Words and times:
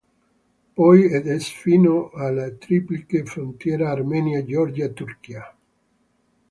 Poi 0.75 1.13
ad 1.15 1.27
est 1.37 1.49
fino 1.63 2.09
alla 2.25 2.49
triplice 2.57 3.23
frontiera 3.23 3.91
Armenia-Georgia-Turchia. 3.91 5.43